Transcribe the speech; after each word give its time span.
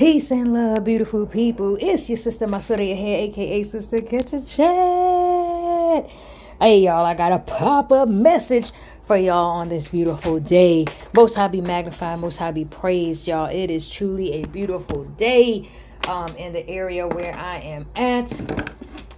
Peace 0.00 0.30
and 0.30 0.54
love, 0.54 0.84
beautiful 0.84 1.26
people. 1.26 1.76
It's 1.78 2.08
your 2.08 2.16
sister 2.16 2.46
Masuria 2.46 2.96
here, 2.96 3.18
aka 3.18 3.62
Sister 3.62 4.00
Catch 4.00 4.32
a 4.32 4.42
Chat. 4.42 6.10
Hey, 6.58 6.80
y'all, 6.80 7.04
I 7.04 7.12
got 7.12 7.32
a 7.32 7.38
pop 7.40 7.92
up 7.92 8.08
message 8.08 8.72
for 9.02 9.18
y'all 9.18 9.50
on 9.50 9.68
this 9.68 9.88
beautiful 9.88 10.40
day. 10.40 10.86
Most 11.14 11.34
High 11.34 11.48
be 11.48 11.60
magnified, 11.60 12.18
most 12.18 12.38
High 12.38 12.50
be 12.50 12.64
praised, 12.64 13.28
y'all. 13.28 13.50
It 13.50 13.70
is 13.70 13.90
truly 13.90 14.42
a 14.42 14.46
beautiful 14.46 15.04
day 15.04 15.68
um, 16.08 16.34
in 16.38 16.54
the 16.54 16.66
area 16.66 17.06
where 17.06 17.36
I 17.36 17.58
am 17.58 17.84
at. 17.94 18.32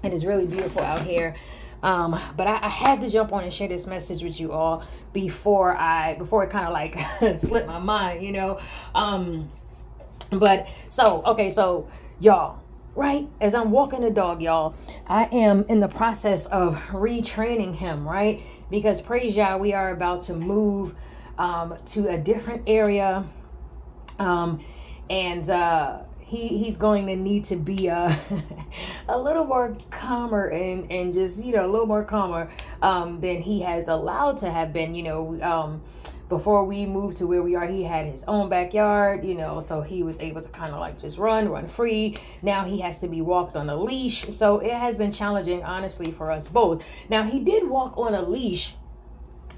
It 0.03 0.13
is 0.13 0.27
really 0.27 0.47
beautiful 0.47 0.83
out 0.83 1.03
here. 1.03 1.37
Um, 1.85 2.19
but 2.37 2.49
I, 2.49 2.59
I, 2.61 2.69
had 2.69 3.01
to 3.03 3.09
jump 3.09 3.33
on 3.33 3.45
and 3.45 3.53
share 3.53 3.69
this 3.69 3.87
message 3.87 4.23
with 4.25 4.41
you 4.41 4.53
all 4.53 4.85
before 5.13 5.77
I 5.77 6.15
before 6.15 6.43
it 6.45 6.51
kind 6.51 6.67
of 6.67 6.73
like 6.73 6.99
slipped 7.39 7.69
my 7.69 7.79
mind, 7.79 8.25
you 8.25 8.33
know. 8.33 8.59
Um, 8.97 9.51
but 10.33 10.69
so, 10.89 11.23
okay, 11.25 11.51
so 11.51 11.89
y'all, 12.21 12.61
right? 12.95 13.29
As 13.41 13.55
I'm 13.55 13.71
walking 13.71 14.01
the 14.01 14.11
dog, 14.11 14.43
y'all, 14.43 14.75
I 15.07 15.25
am 15.25 15.65
in 15.69 15.81
the 15.81 15.89
process 15.89 16.47
of 16.47 16.77
retraining 16.89 17.75
him, 17.75 18.09
right? 18.09 18.43
Because 18.71 19.01
praise 19.01 19.37
Yah, 19.37 19.57
we 19.57 19.73
are 19.73 19.91
about 19.91 20.23
to 20.23 20.35
move 20.35 20.95
um, 21.39 21.77
to 21.87 22.09
a 22.09 22.19
different 22.19 22.63
area. 22.67 23.25
Um, 24.19 24.61
and 25.09 25.49
uh, 25.49 26.01
he, 26.21 26.49
he's 26.49 26.77
going 26.77 27.07
to 27.07 27.17
need 27.17 27.45
to 27.47 27.57
be 27.57 27.91
uh, 27.91 28.15
a 29.09 29.19
little 29.19 29.45
more 29.45 29.77
calmer 29.91 30.49
and, 30.49 30.91
and 30.91 31.13
just, 31.13 31.45
you 31.45 31.53
know, 31.53 31.67
a 31.67 31.69
little 31.69 31.87
more 31.87 32.05
calmer 32.05 32.51
um, 32.81 33.21
than 33.21 33.43
he 33.43 33.61
has 33.63 33.89
allowed 33.89 34.37
to 34.39 34.51
have 34.51 34.73
been, 34.73 34.95
you 34.95 35.03
know. 35.03 35.43
Um, 35.43 35.83
before 36.33 36.65
we 36.65 36.87
moved 36.87 37.19
to 37.19 37.27
where 37.27 37.43
we 37.43 37.55
are, 37.55 37.67
he 37.67 37.83
had 37.83 38.07
his 38.07 38.25
own 38.25 38.49
backyard, 38.49 39.23
you 39.23 39.35
know, 39.35 39.61
so 39.61 39.83
he 39.83 40.03
was 40.03 40.19
able 40.19 40.41
to 40.41 40.49
kind 40.49 40.73
of 40.73 40.81
like 40.81 40.99
just 40.99 41.19
run, 41.19 41.47
run 41.51 41.69
free. 41.69 42.17
Now 42.41 42.65
he 42.65 42.81
has 42.81 43.01
to 43.01 43.09
be 43.09 43.21
walked 43.21 43.55
on 43.55 43.69
a 43.69 43.77
leash. 43.77 44.23
So 44.31 44.59
it 44.59 44.73
has 44.73 44.97
been 44.97 45.13
challenging, 45.13 45.63
honestly, 45.63 46.11
for 46.11 46.31
us 46.31 46.49
both. 46.49 46.89
Now, 47.11 47.23
he 47.23 47.41
did 47.41 47.69
walk 47.69 47.99
on 47.99 48.15
a 48.15 48.23
leash. 48.23 48.77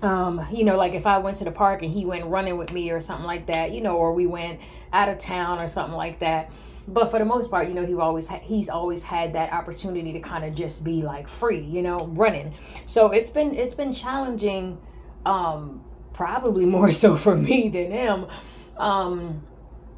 Um, 0.02 0.44
you 0.52 0.64
know, 0.64 0.76
like 0.76 0.94
if 0.94 1.06
I 1.06 1.18
went 1.18 1.36
to 1.36 1.44
the 1.44 1.52
park 1.52 1.82
and 1.82 1.92
he 1.92 2.04
went 2.04 2.24
running 2.24 2.58
with 2.58 2.72
me 2.72 2.90
or 2.90 3.00
something 3.00 3.24
like 3.24 3.46
that, 3.46 3.70
you 3.70 3.80
know, 3.80 3.96
or 3.96 4.12
we 4.12 4.26
went 4.26 4.58
out 4.92 5.08
of 5.08 5.18
town 5.18 5.60
or 5.60 5.68
something 5.68 5.96
like 5.96 6.18
that 6.18 6.50
but 6.86 7.06
for 7.06 7.18
the 7.18 7.24
most 7.24 7.50
part 7.50 7.66
you 7.66 7.72
know 7.72 7.86
he 7.86 7.94
always 7.94 8.26
ha- 8.28 8.40
he's 8.42 8.68
always 8.68 9.02
had 9.02 9.32
that 9.32 9.50
opportunity 9.54 10.12
to 10.12 10.20
kind 10.20 10.44
of 10.44 10.54
just 10.54 10.84
be 10.84 11.02
like 11.02 11.26
free 11.26 11.62
you 11.62 11.80
know 11.80 11.96
running 12.12 12.52
so 12.84 13.10
it's 13.10 13.30
been 13.30 13.54
it's 13.54 13.72
been 13.72 13.90
challenging 13.90 14.76
um 15.24 15.82
probably 16.14 16.64
more 16.64 16.92
so 17.02 17.16
for 17.16 17.36
me 17.36 17.68
than 17.68 17.90
him 17.90 18.26
um, 18.78 19.42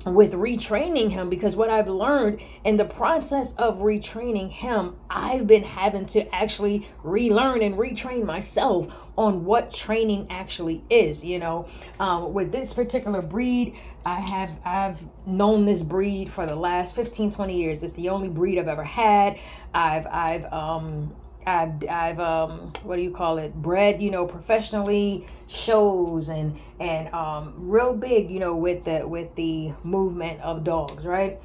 with 0.07 0.35
retraining 0.35 1.11
him 1.11 1.29
because 1.29 1.57
what 1.57 1.69
I've 1.69 1.89
learned 1.89 2.41
in 2.65 2.77
the 2.77 2.85
process 2.85 3.55
of 3.57 3.79
retraining 3.79 4.51
him, 4.51 4.95
I've 5.11 5.47
been 5.47 5.65
having 5.65 6.07
to 6.07 6.33
actually 6.33 6.89
relearn 7.03 7.61
and 7.63 7.75
retrain 7.75 8.25
myself 8.25 9.05
on 9.19 9.45
what 9.45 9.75
training 9.75 10.29
actually 10.31 10.85
is. 10.89 11.25
You 11.25 11.41
know, 11.41 11.69
um, 11.99 12.33
with 12.33 12.53
this 12.53 12.73
particular 12.73 13.21
breed, 13.21 13.75
I 14.05 14.21
have 14.21 14.57
I've 14.65 15.03
known 15.27 15.65
this 15.65 15.83
breed 15.83 16.31
for 16.31 16.47
the 16.47 16.57
last 16.57 16.95
15, 16.95 17.33
20 17.33 17.57
years. 17.57 17.83
It's 17.83 17.95
the 17.95 18.09
only 18.11 18.29
breed 18.29 18.59
I've 18.59 18.69
ever 18.69 18.85
had. 18.85 19.41
I've 19.75 20.07
I've 20.07 20.53
um 20.53 21.15
I've, 21.47 21.89
I've 21.89 22.19
um, 22.19 22.73
what 22.85 22.97
do 22.97 23.03
you 23.03 23.11
call 23.11 23.39
it? 23.39 23.55
Bred 23.55 24.03
you 24.03 24.11
know 24.11 24.27
professionally 24.27 25.27
shows 25.47 26.29
and 26.29 26.59
and 26.81 27.13
um, 27.15 27.55
real 27.57 27.95
big 27.95 28.31
you 28.31 28.41
know 28.41 28.57
with 28.57 28.85
the 28.85 29.07
with 29.07 29.35
the 29.37 29.73
movement 29.85 30.41
of 30.41 30.65
dogs 30.65 31.05
right? 31.05 31.41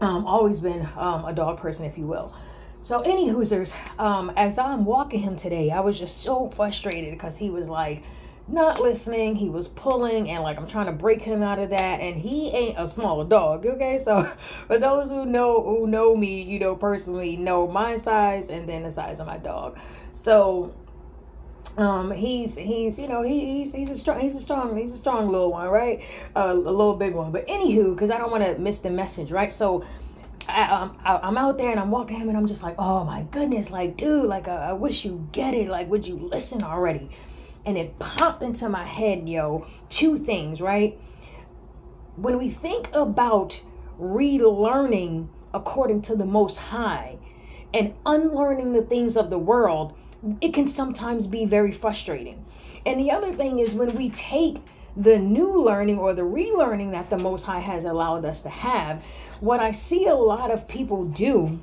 Um, 0.00 0.26
always 0.26 0.60
been 0.60 0.88
um, 0.96 1.24
a 1.24 1.32
dog 1.32 1.58
person 1.58 1.84
if 1.84 1.98
you 1.98 2.06
will. 2.06 2.32
So 2.80 3.02
any 3.02 3.28
hoosers 3.28 3.74
um, 4.00 4.32
as 4.36 4.56
I'm 4.56 4.84
walking 4.84 5.20
him 5.20 5.36
today 5.36 5.70
I 5.70 5.80
was 5.80 5.98
just 5.98 6.22
so 6.22 6.48
frustrated 6.48 7.12
because 7.12 7.36
he 7.36 7.50
was 7.50 7.68
like 7.68 8.02
not 8.48 8.80
listening. 8.80 9.36
He 9.36 9.48
was 9.48 9.68
pulling, 9.68 10.30
and 10.30 10.42
like 10.42 10.58
I'm 10.58 10.66
trying 10.66 10.86
to 10.86 10.92
break 10.92 11.22
him 11.22 11.42
out 11.42 11.58
of 11.58 11.70
that. 11.70 12.00
And 12.00 12.16
he 12.16 12.48
ain't 12.50 12.78
a 12.78 12.88
small 12.88 13.24
dog, 13.24 13.66
okay? 13.66 13.98
So 13.98 14.22
for 14.66 14.78
those 14.78 15.10
who 15.10 15.26
know 15.26 15.62
who 15.62 15.86
know 15.86 16.16
me, 16.16 16.42
you 16.42 16.58
know 16.58 16.76
personally, 16.76 17.36
know 17.36 17.66
my 17.66 17.96
size 17.96 18.50
and 18.50 18.68
then 18.68 18.82
the 18.82 18.90
size 18.90 19.20
of 19.20 19.26
my 19.26 19.38
dog. 19.38 19.78
So 20.12 20.74
um 21.76 22.10
he's 22.10 22.56
he's 22.56 22.98
you 22.98 23.06
know 23.06 23.22
he, 23.22 23.58
he's 23.58 23.72
he's 23.72 23.90
a 23.90 23.94
strong 23.94 24.18
he's 24.18 24.34
a 24.34 24.40
strong 24.40 24.76
he's 24.76 24.92
a 24.92 24.96
strong 24.96 25.30
little 25.30 25.52
one 25.52 25.68
right 25.68 26.02
uh, 26.34 26.50
a 26.52 26.54
little 26.54 26.96
big 26.96 27.14
one 27.14 27.30
but 27.30 27.46
anywho 27.46 27.94
because 27.94 28.10
i 28.10 28.18
don't 28.18 28.32
want 28.32 28.42
to 28.42 28.58
miss 28.58 28.80
the 28.80 28.90
message 28.90 29.30
right 29.30 29.52
so 29.52 29.84
I, 30.48 30.62
um, 30.62 30.96
am 31.04 31.36
out 31.36 31.58
there 31.58 31.70
and 31.70 31.78
I'm 31.78 31.90
walking 31.90 32.16
him 32.16 32.28
and 32.28 32.36
I'm 32.36 32.46
just 32.46 32.62
like, 32.62 32.76
oh 32.78 33.04
my 33.04 33.22
goodness, 33.30 33.70
like, 33.70 33.98
dude, 33.98 34.24
like, 34.24 34.48
I 34.48 34.72
wish 34.72 35.04
you 35.04 35.28
get 35.32 35.52
it. 35.52 35.68
Like, 35.68 35.90
would 35.90 36.06
you 36.06 36.16
listen 36.16 36.62
already? 36.62 37.10
And 37.68 37.76
it 37.76 37.98
popped 37.98 38.42
into 38.42 38.66
my 38.66 38.82
head, 38.82 39.28
yo, 39.28 39.66
two 39.90 40.16
things, 40.16 40.58
right? 40.58 40.98
When 42.16 42.38
we 42.38 42.48
think 42.48 42.88
about 42.94 43.60
relearning 44.00 45.28
according 45.52 46.00
to 46.02 46.16
the 46.16 46.24
Most 46.24 46.56
High 46.56 47.18
and 47.74 47.92
unlearning 48.06 48.72
the 48.72 48.80
things 48.80 49.18
of 49.18 49.28
the 49.28 49.38
world, 49.38 49.92
it 50.40 50.54
can 50.54 50.66
sometimes 50.66 51.26
be 51.26 51.44
very 51.44 51.70
frustrating. 51.70 52.42
And 52.86 52.98
the 52.98 53.10
other 53.10 53.34
thing 53.34 53.58
is 53.58 53.74
when 53.74 53.94
we 53.94 54.08
take 54.08 54.62
the 54.96 55.18
new 55.18 55.62
learning 55.62 55.98
or 55.98 56.14
the 56.14 56.22
relearning 56.22 56.92
that 56.92 57.10
the 57.10 57.18
Most 57.18 57.44
High 57.44 57.60
has 57.60 57.84
allowed 57.84 58.24
us 58.24 58.40
to 58.42 58.48
have, 58.48 59.04
what 59.40 59.60
I 59.60 59.72
see 59.72 60.06
a 60.06 60.14
lot 60.14 60.50
of 60.50 60.66
people 60.68 61.04
do 61.04 61.60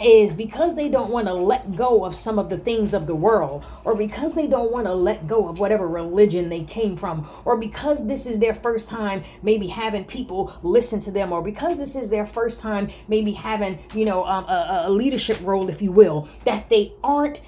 is 0.00 0.34
because 0.34 0.74
they 0.74 0.88
don't 0.88 1.10
want 1.10 1.26
to 1.26 1.34
let 1.34 1.76
go 1.76 2.04
of 2.04 2.14
some 2.14 2.38
of 2.38 2.50
the 2.50 2.56
things 2.56 2.94
of 2.94 3.06
the 3.06 3.14
world, 3.14 3.64
or 3.84 3.94
because 3.94 4.34
they 4.34 4.46
don't 4.46 4.72
want 4.72 4.86
to 4.86 4.94
let 4.94 5.26
go 5.26 5.48
of 5.48 5.58
whatever 5.58 5.86
religion 5.86 6.48
they 6.48 6.62
came 6.62 6.96
from, 6.96 7.28
or 7.44 7.56
because 7.56 8.06
this 8.06 8.26
is 8.26 8.38
their 8.38 8.54
first 8.54 8.88
time 8.88 9.22
maybe 9.42 9.66
having 9.66 10.04
people 10.04 10.52
listen 10.62 11.00
to 11.00 11.10
them, 11.10 11.32
or 11.32 11.42
because 11.42 11.78
this 11.78 11.96
is 11.96 12.10
their 12.10 12.26
first 12.26 12.60
time 12.60 12.88
maybe 13.08 13.32
having, 13.32 13.78
you 13.94 14.04
know, 14.04 14.24
um, 14.24 14.44
a, 14.44 14.84
a 14.86 14.90
leadership 14.90 15.38
role, 15.42 15.68
if 15.68 15.82
you 15.82 15.92
will, 15.92 16.28
that 16.44 16.68
they 16.68 16.92
aren't 17.02 17.40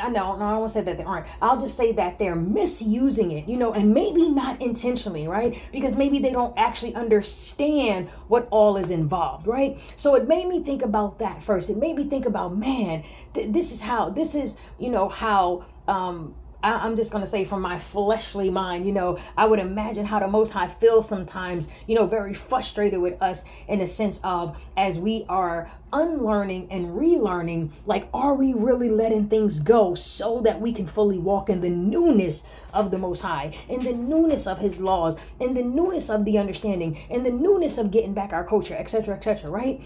I 0.00 0.08
know, 0.08 0.36
no, 0.36 0.44
I 0.44 0.52
don't 0.52 0.68
say 0.68 0.80
that 0.82 0.98
they 0.98 1.04
aren't. 1.04 1.26
I'll 1.40 1.58
just 1.58 1.76
say 1.76 1.92
that 1.92 2.18
they're 2.18 2.36
misusing 2.36 3.30
it, 3.32 3.48
you 3.48 3.56
know, 3.56 3.72
and 3.72 3.92
maybe 3.92 4.28
not 4.28 4.60
intentionally, 4.60 5.28
right? 5.28 5.60
Because 5.72 5.96
maybe 5.96 6.18
they 6.18 6.32
don't 6.32 6.56
actually 6.58 6.94
understand 6.94 8.08
what 8.28 8.48
all 8.50 8.76
is 8.76 8.90
involved, 8.90 9.46
right? 9.46 9.78
So 9.96 10.14
it 10.14 10.26
made 10.28 10.46
me 10.46 10.62
think 10.62 10.82
about 10.82 11.18
that 11.18 11.42
first. 11.42 11.70
It 11.70 11.76
made 11.76 11.96
me 11.96 12.04
think 12.04 12.26
about, 12.26 12.56
man, 12.56 13.04
th- 13.34 13.52
this 13.52 13.72
is 13.72 13.80
how, 13.82 14.10
this 14.10 14.34
is, 14.34 14.58
you 14.78 14.90
know, 14.90 15.08
how, 15.08 15.64
um, 15.86 16.34
I, 16.62 16.86
am 16.86 16.96
just 16.96 17.10
going 17.10 17.22
to 17.22 17.30
say 17.30 17.44
from 17.44 17.62
my 17.62 17.78
fleshly 17.78 18.50
mind, 18.50 18.84
you 18.84 18.92
know, 18.92 19.18
I 19.36 19.46
would 19.46 19.58
imagine 19.58 20.06
how 20.06 20.18
the 20.18 20.28
Most 20.28 20.52
High 20.52 20.66
feels 20.66 21.08
sometimes, 21.08 21.68
you 21.86 21.94
know, 21.94 22.06
very 22.06 22.34
frustrated 22.34 23.00
with 23.00 23.20
us 23.22 23.44
in 23.68 23.80
a 23.80 23.86
sense 23.86 24.20
of 24.24 24.60
as 24.76 24.98
we 24.98 25.24
are 25.28 25.70
unlearning 25.92 26.68
and 26.70 26.98
relearning, 26.98 27.70
like, 27.86 28.08
are 28.12 28.34
we 28.34 28.52
really 28.52 28.90
letting 28.90 29.28
things 29.28 29.60
go 29.60 29.94
so 29.94 30.40
that 30.40 30.60
we 30.60 30.72
can 30.72 30.86
fully 30.86 31.18
walk 31.18 31.48
in 31.48 31.60
the 31.60 31.70
newness 31.70 32.44
of 32.72 32.90
the 32.90 32.98
Most 32.98 33.22
High, 33.22 33.52
in 33.68 33.82
the 33.82 33.92
newness 33.92 34.46
of 34.46 34.58
His 34.58 34.80
laws, 34.80 35.18
in 35.40 35.54
the 35.54 35.64
newness 35.64 36.10
of 36.10 36.24
the 36.24 36.38
understanding, 36.38 36.98
in 37.08 37.24
the 37.24 37.30
newness 37.30 37.78
of 37.78 37.90
getting 37.90 38.14
back 38.14 38.32
our 38.32 38.44
culture, 38.44 38.74
etc., 38.74 39.16
etc., 39.16 39.50
right? 39.50 39.82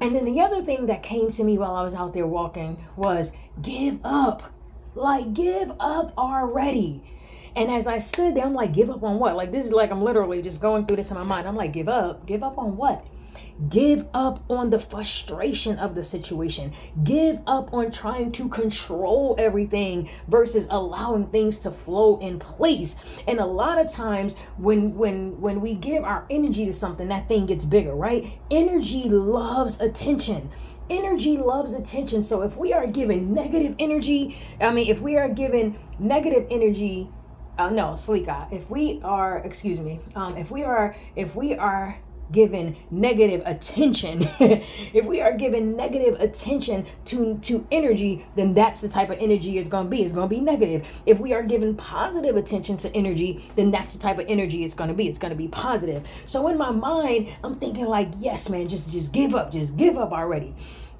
And 0.00 0.14
then 0.14 0.24
the 0.24 0.40
other 0.40 0.62
thing 0.62 0.86
that 0.86 1.02
came 1.02 1.30
to 1.30 1.44
me 1.44 1.58
while 1.58 1.74
I 1.74 1.82
was 1.82 1.94
out 1.94 2.14
there 2.14 2.26
walking 2.26 2.82
was 2.96 3.32
give 3.60 4.00
up 4.02 4.42
like, 4.94 5.32
give 5.32 5.72
up 5.80 6.12
already. 6.18 7.02
And 7.56 7.70
as 7.70 7.86
I 7.86 7.98
stood 7.98 8.34
there, 8.34 8.44
I'm 8.44 8.54
like, 8.54 8.72
give 8.72 8.90
up 8.90 9.02
on 9.02 9.18
what? 9.18 9.36
Like, 9.36 9.52
this 9.52 9.64
is 9.66 9.72
like 9.72 9.90
I'm 9.90 10.02
literally 10.02 10.42
just 10.42 10.62
going 10.62 10.86
through 10.86 10.98
this 10.98 11.10
in 11.10 11.16
my 11.16 11.24
mind. 11.24 11.48
I'm 11.48 11.56
like, 11.56 11.72
give 11.72 11.88
up? 11.88 12.26
Give 12.26 12.42
up 12.42 12.58
on 12.58 12.76
what? 12.76 13.04
Give 13.68 14.06
up 14.14 14.42
on 14.48 14.70
the 14.70 14.80
frustration 14.80 15.78
of 15.78 15.94
the 15.94 16.02
situation. 16.02 16.72
Give 17.04 17.40
up 17.46 17.74
on 17.74 17.90
trying 17.90 18.32
to 18.32 18.48
control 18.48 19.34
everything 19.38 20.08
versus 20.28 20.66
allowing 20.70 21.26
things 21.26 21.58
to 21.58 21.70
flow 21.70 22.18
in 22.20 22.38
place. 22.38 22.96
And 23.28 23.38
a 23.38 23.44
lot 23.44 23.78
of 23.78 23.92
times 23.92 24.34
when 24.56 24.96
when 24.96 25.38
when 25.40 25.60
we 25.60 25.74
give 25.74 26.04
our 26.04 26.24
energy 26.30 26.64
to 26.66 26.72
something, 26.72 27.08
that 27.08 27.28
thing 27.28 27.44
gets 27.44 27.66
bigger, 27.66 27.94
right? 27.94 28.38
Energy 28.50 29.10
loves 29.10 29.78
attention 29.80 30.48
energy 30.90 31.36
loves 31.36 31.74
attention. 31.74 32.20
So 32.22 32.42
if 32.42 32.56
we 32.56 32.72
are 32.72 32.86
given 32.86 33.32
negative 33.32 33.76
energy, 33.78 34.36
I 34.60 34.70
mean, 34.72 34.88
if 34.88 35.00
we 35.00 35.16
are 35.16 35.28
given 35.28 35.78
negative 35.98 36.46
energy, 36.50 37.08
uh, 37.58 37.70
no, 37.70 37.92
Slika, 37.92 38.52
if 38.52 38.68
we 38.70 39.00
are, 39.02 39.38
excuse 39.38 39.78
me, 39.78 40.00
um, 40.14 40.36
if 40.36 40.50
we 40.50 40.64
are, 40.64 40.94
if 41.16 41.36
we 41.36 41.54
are 41.54 41.98
given 42.32 42.76
negative 42.90 43.42
attention, 43.46 44.20
if 44.40 45.04
we 45.04 45.20
are 45.20 45.32
given 45.32 45.76
negative 45.76 46.20
attention 46.20 46.86
to, 47.06 47.38
to 47.38 47.66
energy, 47.70 48.26
then 48.34 48.54
that's 48.54 48.80
the 48.80 48.88
type 48.88 49.10
of 49.10 49.18
energy 49.18 49.58
it's 49.58 49.68
going 49.68 49.84
to 49.84 49.90
be. 49.90 50.02
It's 50.02 50.12
going 50.12 50.28
to 50.28 50.34
be 50.34 50.40
negative. 50.40 51.02
If 51.06 51.20
we 51.20 51.32
are 51.32 51.42
given 51.42 51.74
positive 51.76 52.36
attention 52.36 52.76
to 52.78 52.96
energy, 52.96 53.44
then 53.56 53.70
that's 53.70 53.92
the 53.92 53.98
type 53.98 54.18
of 54.18 54.26
energy 54.28 54.64
it's 54.64 54.74
going 54.74 54.88
to 54.88 54.94
be. 54.94 55.08
It's 55.08 55.18
going 55.18 55.32
to 55.32 55.36
be 55.36 55.48
positive. 55.48 56.06
So 56.26 56.48
in 56.48 56.58
my 56.58 56.70
mind, 56.70 57.28
I'm 57.42 57.54
thinking 57.56 57.86
like, 57.86 58.10
yes, 58.18 58.48
man, 58.48 58.68
just 58.68 58.92
just 58.92 59.12
give 59.12 59.34
up. 59.34 59.50
Just 59.52 59.76
give 59.76 59.96
up 59.96 60.12
already. 60.12 60.54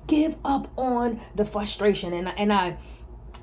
Give 0.06 0.36
up 0.44 0.70
on 0.76 1.20
the 1.34 1.44
frustration. 1.44 2.12
And 2.12 2.28
and 2.36 2.52
I 2.52 2.76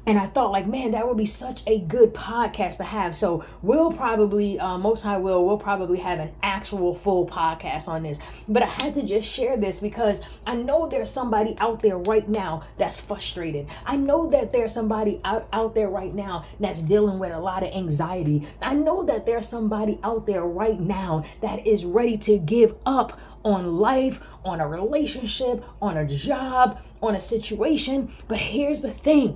and 0.08 0.18
I 0.18 0.26
thought 0.26 0.52
like, 0.52 0.66
man, 0.66 0.92
that 0.92 1.06
would 1.06 1.18
be 1.18 1.26
such 1.26 1.64
a 1.68 1.80
good 1.80 2.14
podcast 2.14 2.78
to 2.78 2.86
have. 2.86 3.14
So 3.14 3.44
we'll 3.62 3.92
probably, 3.92 4.58
uh, 4.58 4.78
most 4.78 5.02
high 5.02 5.18
will, 5.18 5.46
we'll 5.46 5.58
probably 5.58 6.00
have 6.00 6.20
an 6.20 6.32
actual 6.42 6.96
full 6.96 7.28
podcast 7.28 7.90
on 7.90 8.04
this. 8.04 8.18
But 8.48 8.64
I 8.64 8.68
had 8.68 8.94
to 8.94 9.04
just 9.04 9.32
share 9.32 9.58
this 9.58 9.82
because 9.82 10.22
I 10.46 10.56
know 10.56 10.88
there's 10.88 11.12
somebody 11.12 11.58
out 11.60 11.82
there 11.82 11.98
right 11.98 12.28
now 12.28 12.64
that's 12.78 13.02
frustrated. 13.02 13.68
I 13.86 13.98
know 13.98 14.30
that 14.30 14.54
there's 14.54 14.72
somebody 14.74 15.20
out, 15.26 15.50
out 15.52 15.76
there 15.76 15.90
right 15.90 16.14
now 16.14 16.46
that's 16.58 16.82
dealing 16.82 17.20
with 17.20 17.34
a 17.34 17.40
lot 17.40 17.64
of 17.64 17.74
anxiety. 17.74 18.48
I 18.62 18.76
know 18.76 19.04
that 19.04 19.26
there's 19.26 19.48
somebody 19.50 20.00
out 20.04 20.26
there 20.26 20.46
right 20.46 20.80
now 20.80 21.26
that 21.42 21.68
is 21.68 21.84
ready 21.84 22.16
to 22.20 22.38
give 22.38 22.76
up 22.86 23.20
on 23.44 23.76
life, 23.76 24.26
on 24.46 24.62
a 24.62 24.68
relationship, 24.68 25.66
on 25.82 25.98
a 25.98 26.08
job, 26.08 26.82
on 27.02 27.16
a 27.16 27.20
situation. 27.20 28.10
But 28.30 28.38
here's 28.38 28.82
the 28.82 28.92
thing 28.92 29.36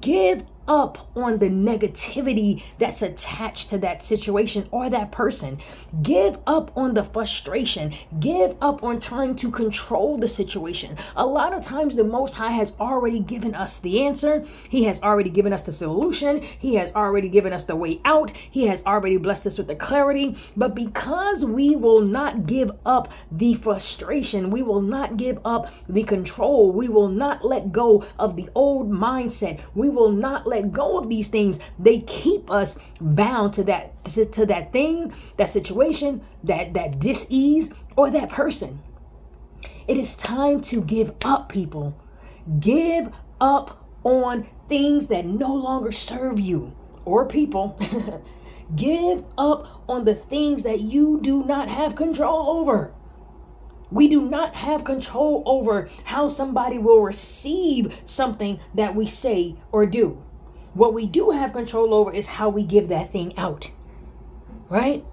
Give 0.00 0.44
up 0.70 1.10
on 1.16 1.38
the 1.38 1.50
negativity 1.50 2.62
that's 2.78 3.02
attached 3.02 3.68
to 3.70 3.78
that 3.78 4.04
situation 4.04 4.66
or 4.70 4.88
that 4.88 5.10
person. 5.10 5.58
Give 6.00 6.38
up 6.46 6.70
on 6.76 6.94
the 6.94 7.02
frustration. 7.02 7.92
Give 8.20 8.56
up 8.62 8.84
on 8.84 9.00
trying 9.00 9.34
to 9.36 9.50
control 9.50 10.16
the 10.16 10.28
situation. 10.28 10.96
A 11.16 11.26
lot 11.26 11.52
of 11.52 11.60
times, 11.60 11.96
the 11.96 12.04
Most 12.04 12.34
High 12.34 12.52
has 12.52 12.76
already 12.78 13.18
given 13.18 13.52
us 13.52 13.78
the 13.80 14.02
answer, 14.02 14.46
He 14.68 14.84
has 14.84 15.02
already 15.02 15.28
given 15.28 15.52
us 15.52 15.64
the 15.64 15.72
solution, 15.72 16.40
He 16.40 16.76
has 16.76 16.94
already 16.94 17.28
given 17.28 17.52
us 17.52 17.64
the 17.64 17.74
way 17.74 18.00
out, 18.04 18.30
He 18.30 18.68
has 18.68 18.86
already 18.86 19.16
blessed 19.16 19.48
us 19.48 19.58
with 19.58 19.66
the 19.66 19.74
clarity. 19.74 20.36
But 20.56 20.76
because 20.76 21.44
we 21.44 21.74
will 21.74 22.00
not 22.00 22.46
give 22.46 22.70
up 22.86 23.12
the 23.32 23.54
frustration, 23.54 24.50
we 24.50 24.62
will 24.62 24.82
not 24.82 25.16
give 25.16 25.40
up 25.44 25.72
the 25.88 26.04
control, 26.04 26.70
we 26.70 26.88
will 26.88 27.08
not 27.08 27.44
let 27.44 27.72
go 27.72 28.04
of 28.20 28.36
the 28.36 28.48
old 28.54 28.88
mindset, 28.88 29.60
we 29.74 29.88
will 29.88 30.12
not 30.12 30.46
let 30.46 30.59
let 30.60 30.72
go 30.72 30.98
of 30.98 31.08
these 31.08 31.28
things, 31.28 31.58
they 31.78 32.00
keep 32.00 32.50
us 32.50 32.78
bound 33.00 33.54
to 33.54 33.64
that 33.64 34.04
to, 34.04 34.24
to 34.24 34.46
that 34.46 34.72
thing, 34.72 35.12
that 35.36 35.48
situation, 35.48 36.22
that 36.44 36.74
that 36.74 36.98
dis-ease 36.98 37.72
or 37.96 38.10
that 38.10 38.30
person. 38.30 38.80
It 39.88 39.96
is 39.98 40.16
time 40.16 40.60
to 40.62 40.82
give 40.82 41.12
up, 41.24 41.48
people. 41.48 41.98
Give 42.60 43.12
up 43.40 43.86
on 44.04 44.46
things 44.68 45.08
that 45.08 45.26
no 45.26 45.54
longer 45.54 45.92
serve 45.92 46.38
you 46.38 46.76
or 47.04 47.26
people. 47.26 47.78
give 48.76 49.24
up 49.36 49.82
on 49.88 50.04
the 50.04 50.14
things 50.14 50.62
that 50.62 50.80
you 50.80 51.18
do 51.20 51.44
not 51.44 51.68
have 51.68 51.96
control 51.96 52.60
over. 52.60 52.92
We 53.90 54.06
do 54.08 54.28
not 54.28 54.54
have 54.54 54.84
control 54.84 55.42
over 55.44 55.88
how 56.04 56.28
somebody 56.28 56.78
will 56.78 57.00
receive 57.00 58.00
something 58.04 58.60
that 58.74 58.94
we 58.94 59.06
say 59.06 59.56
or 59.72 59.86
do. 59.86 60.22
What 60.80 60.94
we 60.94 61.06
do 61.06 61.28
have 61.32 61.52
control 61.52 61.92
over 61.92 62.10
is 62.10 62.26
how 62.26 62.48
we 62.48 62.62
give 62.62 62.88
that 62.88 63.12
thing 63.12 63.36
out. 63.36 63.70
Right? 64.70 65.04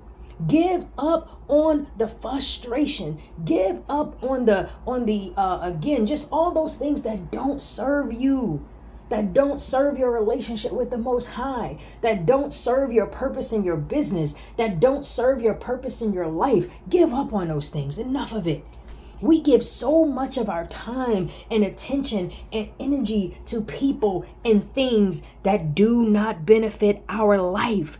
Give 0.47 0.85
up 0.97 1.41
on 1.49 1.87
the 1.97 2.07
frustration. 2.07 3.19
Give 3.43 3.81
up 3.89 4.23
on 4.23 4.45
the 4.45 4.69
on 4.85 5.05
the 5.05 5.33
uh 5.35 5.59
again 5.61 6.05
just 6.05 6.29
all 6.31 6.51
those 6.51 6.77
things 6.77 7.01
that 7.01 7.31
don't 7.31 7.59
serve 7.59 8.13
you 8.13 8.65
that 9.09 9.33
don't 9.33 9.59
serve 9.59 9.97
your 9.97 10.11
relationship 10.11 10.71
with 10.71 10.89
the 10.89 10.97
Most 10.97 11.31
High, 11.31 11.79
that 11.99 12.25
don't 12.25 12.53
serve 12.53 12.93
your 12.93 13.05
purpose 13.05 13.51
in 13.51 13.65
your 13.65 13.75
business, 13.75 14.35
that 14.55 14.79
don't 14.79 15.05
serve 15.05 15.41
your 15.41 15.53
purpose 15.53 16.01
in 16.01 16.13
your 16.13 16.27
life. 16.27 16.79
Give 16.87 17.13
up 17.13 17.33
on 17.33 17.49
those 17.49 17.69
things. 17.69 17.97
Enough 17.97 18.31
of 18.31 18.47
it. 18.47 18.65
We 19.21 19.41
give 19.41 19.65
so 19.65 20.05
much 20.05 20.37
of 20.37 20.49
our 20.49 20.65
time 20.67 21.29
and 21.49 21.63
attention 21.63 22.31
and 22.51 22.69
energy 22.79 23.39
to 23.45 23.61
people 23.61 24.25
and 24.45 24.71
things 24.71 25.23
that 25.43 25.73
do 25.73 26.07
not 26.09 26.45
benefit 26.45 27.03
our 27.09 27.37
life, 27.37 27.97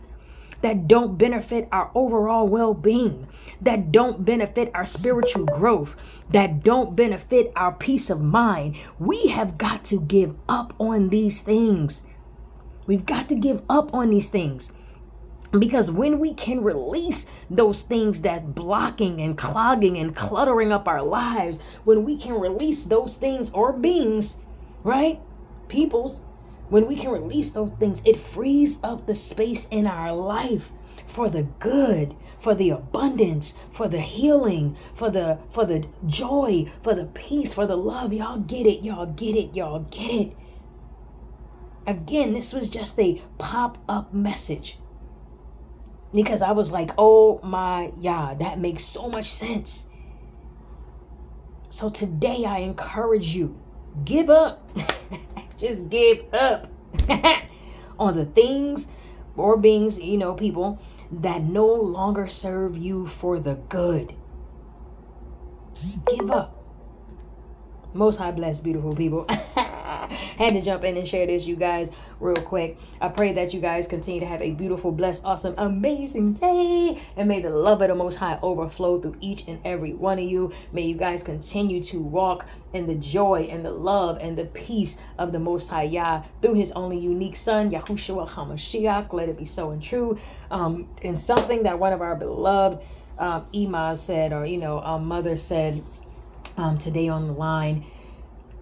that 0.60 0.86
don't 0.86 1.18
benefit 1.18 1.68
our 1.72 1.90
overall 1.94 2.46
well 2.46 2.74
being, 2.74 3.26
that 3.60 3.90
don't 3.90 4.24
benefit 4.24 4.70
our 4.74 4.86
spiritual 4.86 5.44
growth, 5.44 5.96
that 6.30 6.62
don't 6.62 6.94
benefit 6.94 7.52
our 7.56 7.72
peace 7.72 8.10
of 8.10 8.20
mind. 8.20 8.76
We 8.98 9.28
have 9.28 9.58
got 9.58 9.84
to 9.84 10.00
give 10.00 10.36
up 10.48 10.72
on 10.78 11.08
these 11.08 11.40
things. 11.40 12.02
We've 12.86 13.06
got 13.06 13.28
to 13.28 13.34
give 13.34 13.62
up 13.68 13.92
on 13.92 14.10
these 14.10 14.28
things. 14.28 14.72
Because 15.50 15.90
when 15.90 16.18
we 16.18 16.34
can 16.34 16.62
release 16.62 17.26
those 17.48 17.82
things 17.82 18.20
that 18.22 18.54
blocking 18.54 19.20
and 19.20 19.36
clogging 19.36 19.96
and 19.96 20.14
cluttering 20.14 20.72
up 20.72 20.86
our 20.86 21.02
lives, 21.02 21.60
when 21.84 22.04
we 22.04 22.18
can 22.18 22.34
release 22.34 22.84
those 22.84 23.16
things 23.16 23.50
or 23.50 23.72
beings, 23.72 24.40
right? 24.82 25.20
Peoples, 25.68 26.22
when 26.68 26.86
we 26.86 26.96
can 26.96 27.10
release 27.10 27.50
those 27.50 27.70
things, 27.72 28.02
it 28.04 28.18
frees 28.18 28.78
up 28.82 29.06
the 29.06 29.14
space 29.14 29.66
in 29.70 29.86
our 29.86 30.12
life 30.12 30.70
for 31.06 31.30
the 31.30 31.44
good, 31.44 32.14
for 32.38 32.54
the 32.54 32.68
abundance, 32.68 33.56
for 33.72 33.88
the 33.88 34.00
healing, 34.00 34.76
for 34.94 35.10
the 35.10 35.38
for 35.48 35.64
the 35.64 35.88
joy, 36.06 36.66
for 36.82 36.94
the 36.94 37.06
peace, 37.06 37.54
for 37.54 37.66
the 37.66 37.76
love. 37.76 38.12
Y'all 38.12 38.38
get 38.38 38.66
it, 38.66 38.84
y'all 38.84 39.06
get 39.06 39.34
it, 39.34 39.54
y'all 39.56 39.80
get 39.90 40.10
it. 40.10 40.36
Again, 41.86 42.34
this 42.34 42.52
was 42.52 42.68
just 42.68 42.98
a 43.00 43.22
pop-up 43.38 44.12
message 44.12 44.78
because 46.14 46.42
I 46.42 46.52
was 46.52 46.72
like, 46.72 46.90
oh 46.98 47.40
my 47.42 47.92
yeah, 48.00 48.34
that 48.38 48.58
makes 48.58 48.82
so 48.82 49.08
much 49.08 49.26
sense. 49.26 49.88
So 51.70 51.88
today 51.88 52.44
I 52.44 52.58
encourage 52.58 53.34
you, 53.34 53.58
give 54.04 54.30
up. 54.30 54.66
Just 55.58 55.90
give 55.90 56.22
up 56.32 56.68
on 57.98 58.16
the 58.16 58.24
things 58.24 58.88
or 59.36 59.56
beings, 59.56 60.00
you 60.00 60.16
know, 60.16 60.34
people 60.34 60.80
that 61.10 61.42
no 61.42 61.66
longer 61.66 62.28
serve 62.28 62.76
you 62.76 63.06
for 63.06 63.38
the 63.38 63.54
good. 63.54 64.14
Give 66.06 66.30
up. 66.30 66.54
Most 67.92 68.18
high 68.18 68.32
blessed, 68.32 68.64
beautiful 68.64 68.94
people. 68.94 69.26
Had 70.38 70.52
to 70.52 70.62
jump 70.62 70.84
in 70.84 70.96
and 70.96 71.06
share 71.06 71.26
this, 71.26 71.46
you 71.46 71.56
guys, 71.56 71.90
real 72.20 72.36
quick. 72.36 72.78
I 73.00 73.08
pray 73.08 73.32
that 73.32 73.52
you 73.52 73.60
guys 73.60 73.86
continue 73.86 74.20
to 74.20 74.26
have 74.26 74.42
a 74.42 74.52
beautiful, 74.52 74.92
blessed, 74.92 75.24
awesome, 75.24 75.54
amazing 75.58 76.34
day. 76.34 77.00
And 77.16 77.28
may 77.28 77.40
the 77.40 77.50
love 77.50 77.82
of 77.82 77.88
the 77.88 77.94
Most 77.94 78.16
High 78.16 78.38
overflow 78.42 79.00
through 79.00 79.16
each 79.20 79.46
and 79.48 79.60
every 79.64 79.92
one 79.92 80.18
of 80.18 80.24
you. 80.24 80.52
May 80.72 80.82
you 80.82 80.94
guys 80.94 81.22
continue 81.22 81.82
to 81.84 82.00
walk 82.00 82.46
in 82.72 82.86
the 82.86 82.94
joy 82.94 83.48
and 83.50 83.64
the 83.64 83.70
love 83.70 84.18
and 84.20 84.36
the 84.36 84.46
peace 84.46 84.98
of 85.18 85.32
the 85.32 85.38
Most 85.38 85.68
High 85.68 85.84
Yah 85.84 86.22
through 86.40 86.54
His 86.54 86.72
only 86.72 86.98
unique 86.98 87.36
Son, 87.36 87.70
Yahushua 87.70 88.28
HaMashiach. 88.28 89.12
Let 89.12 89.28
it 89.28 89.38
be 89.38 89.44
so 89.44 89.70
and 89.70 89.82
true. 89.82 90.18
Um, 90.50 90.88
and 91.02 91.18
something 91.18 91.64
that 91.64 91.78
one 91.78 91.92
of 91.92 92.00
our 92.00 92.16
beloved 92.16 92.82
um, 93.18 93.96
said, 93.96 94.32
or, 94.32 94.46
you 94.46 94.58
know, 94.58 94.78
our 94.78 94.98
mother 94.98 95.36
said 95.36 95.82
um, 96.56 96.78
today 96.78 97.08
on 97.08 97.26
the 97.26 97.32
line 97.32 97.84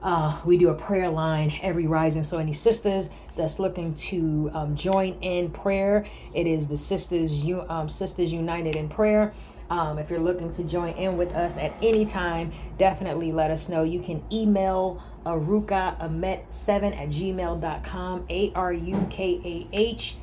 uh, 0.07 0.41
we 0.45 0.57
do 0.57 0.69
a 0.69 0.75
prayer 0.75 1.11
line 1.11 1.53
every 1.63 1.89
rising. 1.89 2.23
So, 2.23 2.39
any 2.39 2.53
sisters 2.53 3.11
that's 3.35 3.59
looking 3.59 3.93
to 3.95 4.51
um, 4.55 4.77
join 4.77 5.15
in 5.21 5.51
prayer, 5.51 6.07
it 6.33 6.47
is 6.47 6.69
the 6.69 6.77
Sisters 6.77 7.45
um, 7.69 7.89
Sisters 7.89 8.33
United 8.33 8.77
in 8.77 8.89
Prayer. 8.89 9.33
Um, 9.69 9.99
if 9.99 10.09
you're 10.09 10.21
looking 10.21 10.49
to 10.51 10.63
join 10.63 10.95
in 10.95 11.17
with 11.17 11.35
us 11.35 11.59
at 11.59 11.75
any 11.83 12.05
time, 12.05 12.53
definitely 12.79 13.33
let 13.33 13.51
us 13.51 13.69
know. 13.69 13.83
You 13.83 13.99
can 14.01 14.23
email 14.33 15.03
aruka 15.25 15.99
amet7 15.99 16.97
at 16.97 17.09
gmail.com, 17.09 18.27
A 18.31 18.53
R 18.55 18.73
U 18.73 19.07
K 19.11 19.41
A 19.45 19.77
H 19.77 20.19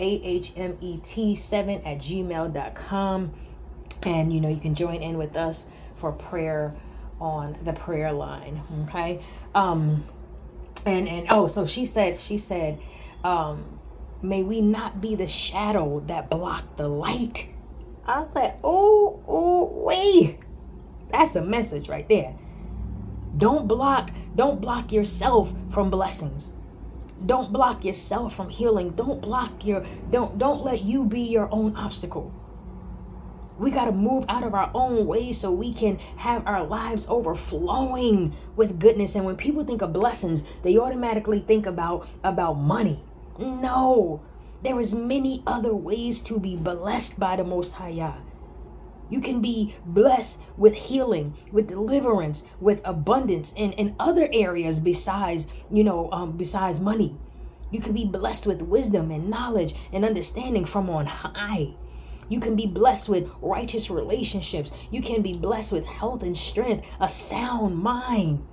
A 0.00 0.20
H 0.24 0.52
M 0.56 0.76
E 0.80 0.98
T 1.00 1.36
7 1.36 1.80
at 1.82 1.98
gmail.com. 1.98 3.32
And 4.02 4.32
you 4.32 4.40
know, 4.40 4.48
you 4.48 4.60
can 4.60 4.74
join 4.74 5.00
in 5.00 5.16
with 5.16 5.36
us 5.36 5.66
for 5.94 6.10
prayer 6.10 6.74
on 7.20 7.56
the 7.64 7.72
prayer 7.72 8.12
line. 8.12 8.60
Okay. 8.84 9.22
Um 9.54 10.04
and 10.86 11.08
and 11.08 11.26
oh, 11.30 11.46
so 11.46 11.66
she 11.66 11.84
said, 11.84 12.14
she 12.14 12.38
said, 12.38 12.78
um, 13.24 13.78
may 14.22 14.42
we 14.42 14.60
not 14.60 15.00
be 15.00 15.14
the 15.14 15.26
shadow 15.26 16.00
that 16.06 16.30
block 16.30 16.76
the 16.76 16.88
light. 16.88 17.50
I 18.06 18.24
said, 18.24 18.54
oh, 18.64 19.22
oh, 19.28 19.66
wait. 19.84 20.38
That's 21.10 21.36
a 21.36 21.42
message 21.42 21.88
right 21.88 22.08
there. 22.08 22.34
Don't 23.36 23.68
block, 23.68 24.10
don't 24.34 24.60
block 24.60 24.92
yourself 24.92 25.52
from 25.70 25.90
blessings. 25.90 26.52
Don't 27.24 27.52
block 27.52 27.84
yourself 27.84 28.34
from 28.34 28.48
healing. 28.48 28.90
Don't 28.90 29.20
block 29.20 29.64
your 29.64 29.84
don't 30.10 30.38
don't 30.38 30.64
let 30.64 30.82
you 30.82 31.04
be 31.04 31.22
your 31.22 31.48
own 31.52 31.74
obstacle. 31.76 32.32
We 33.58 33.70
got 33.70 33.86
to 33.86 33.92
move 33.92 34.24
out 34.28 34.44
of 34.44 34.54
our 34.54 34.70
own 34.74 35.06
ways 35.06 35.38
so 35.38 35.50
we 35.50 35.72
can 35.72 35.98
have 36.16 36.46
our 36.46 36.64
lives 36.64 37.06
overflowing 37.08 38.34
with 38.56 38.78
goodness. 38.78 39.14
And 39.14 39.24
when 39.24 39.36
people 39.36 39.64
think 39.64 39.82
of 39.82 39.92
blessings, 39.92 40.44
they 40.62 40.78
automatically 40.78 41.40
think 41.40 41.66
about 41.66 42.08
about 42.22 42.54
money. 42.54 43.02
No. 43.38 44.22
There 44.62 44.80
is 44.80 44.94
many 44.94 45.42
other 45.46 45.74
ways 45.74 46.20
to 46.22 46.40
be 46.40 46.56
blessed 46.56 47.18
by 47.20 47.36
the 47.36 47.44
Most 47.44 47.74
High. 47.74 48.14
You 49.10 49.20
can 49.20 49.40
be 49.40 49.74
blessed 49.86 50.40
with 50.56 50.74
healing, 50.74 51.34
with 51.52 51.68
deliverance, 51.68 52.42
with 52.60 52.80
abundance 52.84 53.52
in, 53.56 53.72
in 53.72 53.94
other 53.98 54.28
areas 54.32 54.80
besides, 54.80 55.46
you 55.70 55.84
know, 55.84 56.10
um, 56.12 56.36
besides 56.36 56.80
money. 56.80 57.16
You 57.70 57.80
can 57.80 57.92
be 57.92 58.04
blessed 58.04 58.46
with 58.46 58.62
wisdom 58.62 59.10
and 59.10 59.30
knowledge 59.30 59.74
and 59.92 60.04
understanding 60.04 60.64
from 60.64 60.90
on 60.90 61.06
high. 61.06 61.74
You 62.28 62.40
can 62.40 62.56
be 62.56 62.66
blessed 62.66 63.08
with 63.08 63.30
righteous 63.40 63.90
relationships. 63.90 64.70
You 64.90 65.02
can 65.02 65.22
be 65.22 65.32
blessed 65.32 65.72
with 65.72 65.86
health 65.86 66.22
and 66.22 66.36
strength, 66.36 66.86
a 67.00 67.08
sound 67.08 67.76
mind. 67.78 68.46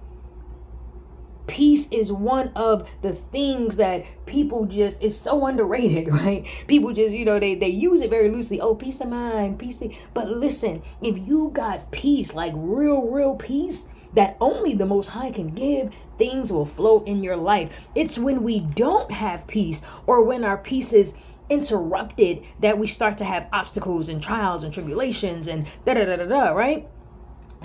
Peace 1.48 1.88
is 1.92 2.12
one 2.12 2.52
of 2.56 2.90
the 3.02 3.14
things 3.14 3.76
that 3.76 4.04
people 4.26 4.66
just 4.66 5.02
is 5.04 5.20
so 5.20 5.46
underrated, 5.46 6.08
right? 6.12 6.46
People 6.68 6.92
just, 6.92 7.16
you 7.16 7.26
know, 7.26 7.40
they, 7.40 7.56
they 7.56 7.68
use 7.68 8.02
it 8.02 8.10
very 8.10 8.30
loosely. 8.30 8.60
Oh, 8.60 8.74
peace 8.76 9.00
of 9.02 9.10
mind, 9.10 9.60
peace. 9.60 9.82
But 10.14 10.30
listen, 10.30 10.82
if 11.02 11.18
you 11.18 11.52
got 11.54 11.92
peace, 11.92 12.34
like 12.34 12.54
real, 12.56 13.04
real 13.04 13.36
peace, 13.36 13.90
that 14.16 14.38
only 14.40 14.74
the 14.74 14.86
Most 14.86 15.10
High 15.10 15.32
can 15.32 15.50
give, 15.50 15.94
things 16.18 16.52
will 16.52 16.66
flow 16.66 17.04
in 17.04 17.22
your 17.22 17.36
life. 17.36 17.86
It's 17.94 18.18
when 18.18 18.44
we 18.44 18.62
don't 18.62 19.12
have 19.12 19.48
peace 19.48 19.82
or 20.08 20.24
when 20.24 20.44
our 20.44 20.58
peace 20.58 20.94
is 20.94 21.14
interrupted 21.50 22.44
that 22.60 22.78
we 22.78 22.88
start 22.88 23.18
to 23.20 23.26
have 23.26 23.48
obstacles 23.52 24.10
and 24.10 24.22
trials 24.22 24.64
and 24.64 24.74
tribulations 24.74 25.48
and 25.48 25.68
da 25.86 25.94
da 25.94 26.06
da 26.06 26.16
da 26.18 26.26
da, 26.26 26.50
right? 26.52 26.88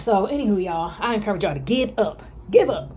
So, 0.01 0.27
anywho, 0.27 0.65
y'all, 0.65 0.95
I 0.99 1.15
encourage 1.15 1.45
y'all 1.45 1.55
to 1.55 1.61
give 1.61 1.93
up. 1.99 2.23
Give 2.51 2.71
up. 2.71 2.93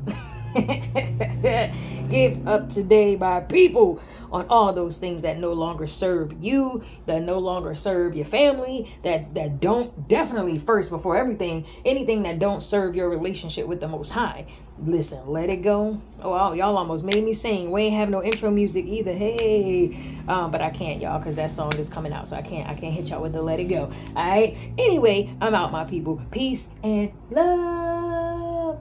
Give 2.10 2.48
up 2.48 2.69
today, 2.69 3.15
my 3.15 3.39
people, 3.39 4.01
on 4.31 4.45
all 4.50 4.74
those 4.74 4.98
things 4.98 5.22
that 5.22 5.39
no 5.39 5.53
longer 5.53 5.88
serve 5.88 6.43
you, 6.43 6.83
that 7.05 7.22
no 7.22 7.39
longer 7.39 7.75
serve 7.75 8.15
your 8.15 8.25
family, 8.25 8.91
that 9.03 9.33
that 9.36 9.60
don't 9.60 10.07
definitely 10.07 10.57
first 10.57 10.89
before 10.89 11.15
everything, 11.15 11.65
anything 11.86 12.24
that 12.24 12.39
don't 12.39 12.62
serve 12.62 12.95
your 12.95 13.10
relationship 13.10 13.67
with 13.67 13.79
the 13.79 13.88
Most 13.88 14.10
High. 14.10 14.45
Listen, 14.86 15.27
let 15.27 15.50
it 15.50 15.57
go. 15.57 16.01
Oh, 16.22 16.53
y'all 16.53 16.77
almost 16.77 17.03
made 17.03 17.24
me 17.24 17.33
sing. 17.33 17.72
We 17.72 17.83
ain't 17.83 17.95
have 17.95 18.10
no 18.10 18.24
intro 18.24 18.50
music 18.50 18.86
either. 18.86 19.13
Hey, 19.13 19.98
um, 20.27 20.51
but 20.51 20.62
I 20.62 20.72
can't, 20.72 21.01
y'all, 21.01 21.19
because 21.19 21.36
that 21.36 21.51
song 21.51 21.74
is 21.77 21.89
coming 21.89 22.12
out, 22.12 22.27
so 22.27 22.36
I 22.36 22.41
can't. 22.41 22.67
I 22.67 22.74
can't 22.74 22.93
hit 22.93 23.05
y'all 23.05 23.22
with 23.22 23.33
the 23.33 23.41
let 23.41 23.60
it 23.60 23.65
go. 23.65 23.91
All 24.15 24.29
right. 24.29 24.57
Anyway, 24.77 25.33
I'm 25.39 25.53
out, 25.53 25.72
my 25.72 25.86
people. 25.86 26.22
Peace 26.31 26.69
and 26.83 27.12
love 27.29 27.73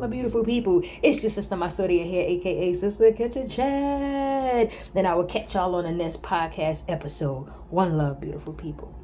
my 0.03 0.09
beautiful 0.09 0.45
people? 0.45 0.83
It's 1.01 1.23
just 1.23 1.37
Sister 1.37 1.55
Masoria 1.55 2.05
here, 2.05 2.25
aka 2.27 2.75
Sister 2.75 3.13
Catch 3.13 3.37
a 3.37 3.49
Chat. 3.49 4.73
Then 4.95 5.07
I 5.07 5.15
will 5.15 5.25
catch 5.25 5.55
y'all 5.55 5.77
on 5.77 5.85
the 5.85 5.93
next 5.93 6.23
podcast 6.23 6.83
episode. 6.89 7.45
One 7.71 7.97
love, 7.97 8.21
beautiful 8.21 8.53
people. 8.53 9.02